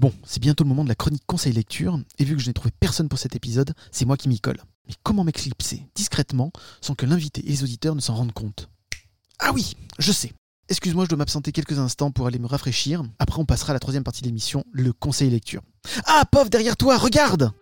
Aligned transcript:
Bon, 0.00 0.14
c'est 0.24 0.40
bientôt 0.40 0.64
le 0.64 0.68
moment 0.70 0.82
de 0.82 0.88
la 0.88 0.94
chronique 0.94 1.24
conseil 1.26 1.52
lecture, 1.52 2.00
et 2.18 2.24
vu 2.24 2.34
que 2.34 2.40
je 2.40 2.46
n'ai 2.46 2.54
trouvé 2.54 2.70
personne 2.80 3.10
pour 3.10 3.18
cet 3.18 3.36
épisode, 3.36 3.74
c'est 3.92 4.06
moi 4.06 4.16
qui 4.16 4.30
m'y 4.30 4.40
colle. 4.40 4.56
Mais 4.88 4.94
comment 5.02 5.24
m'éclipser 5.24 5.82
discrètement 5.94 6.52
sans 6.80 6.94
que 6.94 7.04
l'invité 7.04 7.42
et 7.44 7.50
les 7.50 7.64
auditeurs 7.64 7.94
ne 7.94 8.00
s'en 8.00 8.14
rendent 8.14 8.32
compte? 8.32 8.70
Ah 9.40 9.52
oui, 9.52 9.76
je 9.98 10.10
sais. 10.10 10.32
Excuse-moi, 10.70 11.04
je 11.04 11.10
dois 11.10 11.18
m'absenter 11.18 11.52
quelques 11.52 11.78
instants 11.78 12.12
pour 12.12 12.26
aller 12.26 12.38
me 12.38 12.46
rafraîchir. 12.46 13.02
Après, 13.18 13.38
on 13.38 13.44
passera 13.44 13.72
à 13.72 13.74
la 13.74 13.78
troisième 13.78 14.02
partie 14.02 14.22
de 14.22 14.28
l'émission, 14.28 14.64
le 14.72 14.94
conseil 14.94 15.28
lecture. 15.28 15.60
Ah, 16.06 16.24
pauvre, 16.32 16.48
derrière 16.48 16.78
toi, 16.78 16.96
regarde 16.96 17.52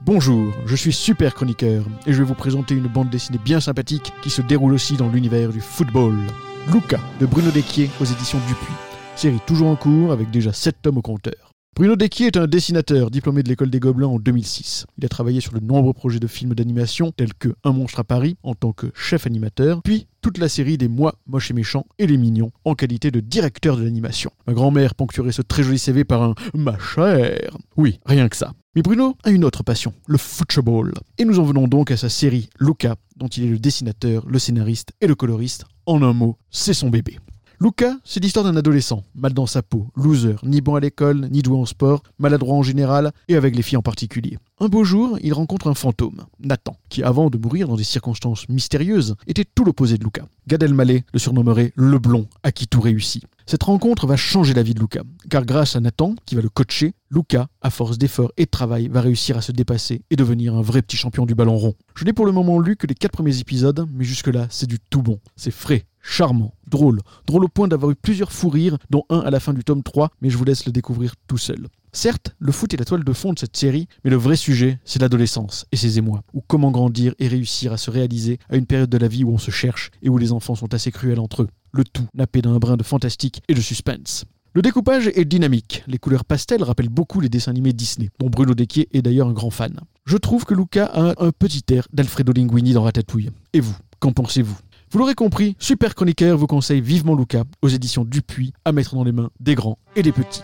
Bonjour, 0.00 0.52
je 0.66 0.74
suis 0.74 0.92
super 0.92 1.34
chroniqueur 1.34 1.84
et 2.04 2.12
je 2.12 2.18
vais 2.18 2.26
vous 2.26 2.34
présenter 2.34 2.74
une 2.74 2.88
bande 2.88 3.10
dessinée 3.10 3.38
bien 3.38 3.60
sympathique 3.60 4.12
qui 4.24 4.30
se 4.30 4.42
déroule 4.42 4.74
aussi 4.74 4.96
dans 4.96 5.08
l'univers 5.08 5.50
du 5.50 5.60
football. 5.60 6.18
Luca 6.66 6.98
de 7.20 7.26
Bruno 7.26 7.52
Desquier 7.52 7.88
aux 8.00 8.04
éditions 8.04 8.40
Dupuis. 8.48 8.74
Série 9.18 9.40
toujours 9.48 9.66
en 9.66 9.74
cours 9.74 10.12
avec 10.12 10.30
déjà 10.30 10.52
7 10.52 10.76
tomes 10.80 10.98
au 10.98 11.02
compteur. 11.02 11.50
Bruno 11.74 11.96
Desquier 11.96 12.26
est 12.26 12.36
un 12.36 12.46
dessinateur 12.46 13.10
diplômé 13.10 13.42
de 13.42 13.48
l'école 13.48 13.68
des 13.68 13.80
Gobelins 13.80 14.06
en 14.06 14.20
2006. 14.20 14.86
Il 14.96 15.04
a 15.04 15.08
travaillé 15.08 15.40
sur 15.40 15.52
de 15.54 15.58
nombreux 15.58 15.92
projets 15.92 16.20
de 16.20 16.28
films 16.28 16.54
d'animation 16.54 17.10
tels 17.10 17.34
que 17.34 17.48
Un 17.64 17.72
monstre 17.72 17.98
à 17.98 18.04
Paris 18.04 18.36
en 18.44 18.54
tant 18.54 18.72
que 18.72 18.86
chef 18.94 19.26
animateur, 19.26 19.82
puis 19.82 20.06
toute 20.20 20.38
la 20.38 20.48
série 20.48 20.78
des 20.78 20.86
Moi, 20.86 21.16
Moches 21.26 21.50
et 21.50 21.54
Méchants 21.54 21.84
et 21.98 22.06
Les 22.06 22.16
Mignons 22.16 22.52
en 22.64 22.76
qualité 22.76 23.10
de 23.10 23.18
directeur 23.18 23.76
de 23.76 23.82
l'animation. 23.82 24.30
Ma 24.46 24.52
grand-mère 24.52 24.94
poncturait 24.94 25.32
ce 25.32 25.42
très 25.42 25.64
joli 25.64 25.80
CV 25.80 26.04
par 26.04 26.22
un 26.22 26.36
Ma 26.54 26.78
chère. 26.78 27.58
Oui, 27.76 27.98
rien 28.06 28.28
que 28.28 28.36
ça. 28.36 28.52
Mais 28.76 28.82
Bruno 28.82 29.16
a 29.24 29.30
une 29.30 29.44
autre 29.44 29.64
passion, 29.64 29.94
le 30.06 30.18
football. 30.18 30.92
Et 31.18 31.24
nous 31.24 31.40
en 31.40 31.44
venons 31.44 31.66
donc 31.66 31.90
à 31.90 31.96
sa 31.96 32.08
série 32.08 32.50
Luca, 32.60 32.94
dont 33.16 33.26
il 33.26 33.46
est 33.46 33.50
le 33.50 33.58
dessinateur, 33.58 34.24
le 34.28 34.38
scénariste 34.38 34.92
et 35.00 35.08
le 35.08 35.16
coloriste. 35.16 35.64
En 35.86 36.04
un 36.04 36.12
mot, 36.12 36.36
c'est 36.50 36.72
son 36.72 36.88
bébé. 36.88 37.18
Luca, 37.60 37.96
c'est 38.04 38.22
l'histoire 38.22 38.44
d'un 38.44 38.54
adolescent, 38.54 39.02
mal 39.16 39.32
dans 39.32 39.46
sa 39.46 39.62
peau, 39.62 39.88
loser, 39.96 40.36
ni 40.44 40.60
bon 40.60 40.76
à 40.76 40.80
l'école, 40.80 41.28
ni 41.32 41.42
doué 41.42 41.58
en 41.58 41.66
sport, 41.66 42.04
maladroit 42.20 42.54
en 42.54 42.62
général, 42.62 43.10
et 43.26 43.34
avec 43.34 43.56
les 43.56 43.62
filles 43.62 43.78
en 43.78 43.82
particulier. 43.82 44.38
Un 44.60 44.68
beau 44.68 44.84
jour, 44.84 45.18
il 45.24 45.32
rencontre 45.32 45.66
un 45.66 45.74
fantôme, 45.74 46.24
Nathan, 46.38 46.76
qui 46.88 47.02
avant 47.02 47.30
de 47.30 47.38
mourir 47.38 47.66
dans 47.66 47.74
des 47.74 47.82
circonstances 47.82 48.48
mystérieuses, 48.48 49.16
était 49.26 49.44
tout 49.44 49.64
l'opposé 49.64 49.98
de 49.98 50.04
Luca. 50.04 50.28
Gad 50.46 50.62
Elmaleh 50.62 51.02
le 51.12 51.18
surnommerait 51.18 51.72
le 51.74 51.98
blond, 51.98 52.28
à 52.44 52.52
qui 52.52 52.68
tout 52.68 52.80
réussit. 52.80 53.24
Cette 53.44 53.64
rencontre 53.64 54.06
va 54.06 54.16
changer 54.16 54.54
la 54.54 54.62
vie 54.62 54.74
de 54.74 54.80
Luca, 54.80 55.02
car 55.28 55.44
grâce 55.44 55.74
à 55.74 55.80
Nathan, 55.80 56.14
qui 56.26 56.36
va 56.36 56.42
le 56.42 56.50
coacher, 56.50 56.92
Luca, 57.10 57.48
à 57.60 57.70
force 57.70 57.98
d'efforts 57.98 58.30
et 58.36 58.44
de 58.44 58.50
travail, 58.50 58.86
va 58.86 59.00
réussir 59.00 59.36
à 59.36 59.40
se 59.40 59.50
dépasser 59.50 60.02
et 60.10 60.16
devenir 60.16 60.54
un 60.54 60.62
vrai 60.62 60.82
petit 60.82 60.96
champion 60.96 61.26
du 61.26 61.34
ballon 61.34 61.56
rond. 61.56 61.74
Je 61.96 62.04
n'ai 62.04 62.12
pour 62.12 62.26
le 62.26 62.32
moment 62.32 62.60
lu 62.60 62.76
que 62.76 62.86
les 62.86 62.94
quatre 62.94 63.12
premiers 63.12 63.40
épisodes, 63.40 63.88
mais 63.92 64.04
jusque-là, 64.04 64.46
c'est 64.50 64.68
du 64.68 64.78
tout 64.78 65.02
bon. 65.02 65.18
C'est 65.34 65.50
frais, 65.50 65.86
charmant, 66.08 66.54
drôle, 66.66 67.00
drôle 67.26 67.44
au 67.44 67.48
point 67.48 67.68
d'avoir 67.68 67.90
eu 67.90 67.94
plusieurs 67.94 68.32
fous 68.32 68.48
rires, 68.48 68.78
dont 68.90 69.04
un 69.10 69.20
à 69.20 69.30
la 69.30 69.40
fin 69.40 69.52
du 69.52 69.62
tome 69.62 69.82
3, 69.82 70.10
mais 70.22 70.30
je 70.30 70.38
vous 70.38 70.44
laisse 70.44 70.66
le 70.66 70.72
découvrir 70.72 71.14
tout 71.26 71.38
seul. 71.38 71.68
Certes, 71.92 72.34
le 72.38 72.52
foot 72.52 72.72
est 72.72 72.78
la 72.78 72.84
toile 72.84 73.04
de 73.04 73.12
fond 73.12 73.32
de 73.32 73.38
cette 73.38 73.56
série, 73.56 73.88
mais 74.04 74.10
le 74.10 74.16
vrai 74.16 74.36
sujet, 74.36 74.78
c'est 74.84 75.00
l'adolescence 75.00 75.66
et 75.70 75.76
ses 75.76 75.98
émois, 75.98 76.22
ou 76.32 76.42
comment 76.46 76.70
grandir 76.70 77.14
et 77.18 77.28
réussir 77.28 77.72
à 77.72 77.76
se 77.76 77.90
réaliser 77.90 78.38
à 78.48 78.56
une 78.56 78.66
période 78.66 78.90
de 78.90 78.98
la 78.98 79.08
vie 79.08 79.24
où 79.24 79.30
on 79.30 79.38
se 79.38 79.50
cherche 79.50 79.90
et 80.02 80.08
où 80.08 80.18
les 80.18 80.32
enfants 80.32 80.54
sont 80.54 80.72
assez 80.74 80.90
cruels 80.90 81.20
entre 81.20 81.42
eux. 81.42 81.48
Le 81.72 81.84
tout 81.84 82.06
nappé 82.14 82.40
d'un 82.42 82.58
brin 82.58 82.76
de 82.76 82.82
fantastique 82.82 83.42
et 83.48 83.54
de 83.54 83.60
suspense. 83.60 84.24
Le 84.54 84.62
découpage 84.62 85.08
est 85.14 85.24
dynamique, 85.26 85.84
les 85.86 85.98
couleurs 85.98 86.24
pastel 86.24 86.62
rappellent 86.62 86.88
beaucoup 86.88 87.20
les 87.20 87.28
dessins 87.28 87.50
animés 87.50 87.74
Disney, 87.74 88.10
dont 88.18 88.30
Bruno 88.30 88.54
Desquier 88.54 88.88
est 88.92 89.02
d'ailleurs 89.02 89.28
un 89.28 89.32
grand 89.32 89.50
fan. 89.50 89.78
Je 90.06 90.16
trouve 90.16 90.44
que 90.46 90.54
Luca 90.54 90.86
a 90.86 91.22
un 91.22 91.30
petit 91.32 91.62
air 91.70 91.86
d'Alfredo 91.92 92.32
Linguini 92.32 92.72
dans 92.72 92.82
Ratatouille. 92.82 93.30
Et 93.52 93.60
vous, 93.60 93.76
qu'en 94.00 94.12
pensez-vous? 94.12 94.58
Vous 94.90 94.98
l'aurez 94.98 95.14
compris, 95.14 95.54
Super 95.58 95.94
Chroniqueur 95.94 96.38
vous 96.38 96.46
conseille 96.46 96.80
vivement 96.80 97.14
Luca 97.14 97.42
aux 97.60 97.68
éditions 97.68 98.06
Dupuis 98.06 98.54
à 98.64 98.72
mettre 98.72 98.94
dans 98.94 99.04
les 99.04 99.12
mains 99.12 99.28
des 99.38 99.54
grands 99.54 99.78
et 99.96 100.02
des 100.02 100.12
petits. 100.12 100.42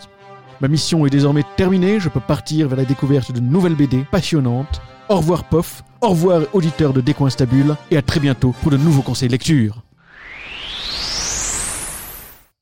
Ma 0.60 0.68
mission 0.68 1.06
est 1.06 1.10
désormais 1.10 1.44
terminée, 1.56 1.98
je 1.98 2.10
peux 2.10 2.20
partir 2.20 2.68
vers 2.68 2.76
la 2.76 2.84
découverte 2.84 3.32
de 3.32 3.40
nouvelles 3.40 3.74
BD 3.74 4.04
passionnantes. 4.10 4.82
Au 5.08 5.16
revoir 5.16 5.44
POF, 5.44 5.82
au 6.02 6.10
revoir 6.10 6.42
auditeurs 6.52 6.92
de 6.92 7.00
Décoinstabule, 7.00 7.74
et 7.90 7.96
à 7.96 8.02
très 8.02 8.20
bientôt 8.20 8.54
pour 8.62 8.70
de 8.70 8.76
nouveaux 8.76 9.02
conseils 9.02 9.28
lecture. 9.28 9.83